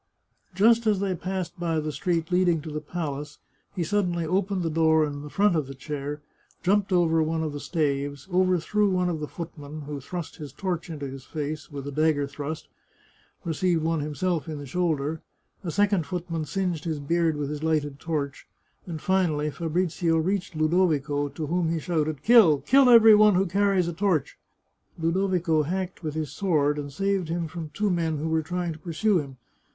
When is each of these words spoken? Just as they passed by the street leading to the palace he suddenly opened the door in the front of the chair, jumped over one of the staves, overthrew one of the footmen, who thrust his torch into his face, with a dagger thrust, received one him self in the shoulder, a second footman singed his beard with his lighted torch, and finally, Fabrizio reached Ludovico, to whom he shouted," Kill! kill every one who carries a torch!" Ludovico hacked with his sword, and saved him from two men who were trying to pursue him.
Just 0.55 0.87
as 0.87 0.99
they 0.99 1.13
passed 1.13 1.59
by 1.59 1.79
the 1.79 1.91
street 1.91 2.31
leading 2.31 2.59
to 2.61 2.71
the 2.71 2.81
palace 2.81 3.37
he 3.75 3.83
suddenly 3.83 4.25
opened 4.25 4.63
the 4.63 4.69
door 4.71 5.05
in 5.05 5.21
the 5.21 5.29
front 5.29 5.55
of 5.55 5.67
the 5.67 5.75
chair, 5.75 6.21
jumped 6.63 6.91
over 6.91 7.21
one 7.21 7.43
of 7.43 7.53
the 7.53 7.59
staves, 7.59 8.27
overthrew 8.33 8.89
one 8.89 9.09
of 9.09 9.19
the 9.19 9.27
footmen, 9.27 9.81
who 9.81 9.99
thrust 10.01 10.37
his 10.37 10.53
torch 10.53 10.89
into 10.89 11.05
his 11.07 11.23
face, 11.25 11.69
with 11.71 11.85
a 11.87 11.91
dagger 11.91 12.25
thrust, 12.25 12.67
received 13.45 13.83
one 13.83 13.99
him 13.99 14.15
self 14.15 14.47
in 14.49 14.57
the 14.57 14.65
shoulder, 14.65 15.21
a 15.63 15.69
second 15.69 16.07
footman 16.07 16.45
singed 16.45 16.83
his 16.85 16.97
beard 16.99 17.37
with 17.37 17.51
his 17.51 17.61
lighted 17.61 17.99
torch, 17.99 18.47
and 18.87 19.03
finally, 19.03 19.51
Fabrizio 19.51 20.17
reached 20.17 20.55
Ludovico, 20.55 21.29
to 21.29 21.45
whom 21.45 21.69
he 21.69 21.77
shouted," 21.79 22.23
Kill! 22.23 22.61
kill 22.61 22.89
every 22.89 23.13
one 23.13 23.35
who 23.35 23.45
carries 23.45 23.87
a 23.87 23.93
torch!" 23.93 24.39
Ludovico 24.99 25.61
hacked 25.61 26.01
with 26.01 26.15
his 26.15 26.31
sword, 26.31 26.79
and 26.79 26.91
saved 26.91 27.29
him 27.29 27.47
from 27.47 27.69
two 27.69 27.91
men 27.91 28.17
who 28.17 28.29
were 28.29 28.41
trying 28.41 28.73
to 28.73 28.79
pursue 28.79 29.19
him. 29.19 29.37